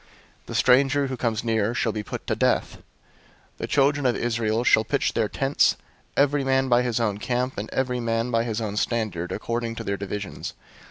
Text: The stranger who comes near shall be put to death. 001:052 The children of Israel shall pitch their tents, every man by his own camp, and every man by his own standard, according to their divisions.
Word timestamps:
The 0.47 0.55
stranger 0.55 1.05
who 1.05 1.15
comes 1.15 1.43
near 1.43 1.75
shall 1.75 1.91
be 1.91 2.01
put 2.01 2.25
to 2.25 2.35
death. 2.35 2.77
001:052 3.57 3.57
The 3.59 3.67
children 3.67 4.05
of 4.07 4.15
Israel 4.15 4.63
shall 4.63 4.83
pitch 4.83 5.13
their 5.13 5.29
tents, 5.29 5.77
every 6.17 6.43
man 6.43 6.67
by 6.69 6.81
his 6.81 6.99
own 6.99 7.19
camp, 7.19 7.55
and 7.59 7.69
every 7.69 7.99
man 7.99 8.31
by 8.31 8.43
his 8.43 8.59
own 8.59 8.77
standard, 8.77 9.31
according 9.31 9.75
to 9.75 9.83
their 9.83 9.97
divisions. 9.97 10.53